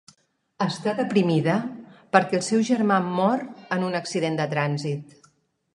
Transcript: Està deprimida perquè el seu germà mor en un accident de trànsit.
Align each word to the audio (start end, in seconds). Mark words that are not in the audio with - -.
Està 0.65 0.93
deprimida 0.99 1.57
perquè 2.17 2.39
el 2.39 2.43
seu 2.49 2.65
germà 2.71 2.99
mor 3.11 3.45
en 3.77 3.87
un 3.91 4.01
accident 4.03 4.41
de 4.43 4.51
trànsit. 4.57 5.17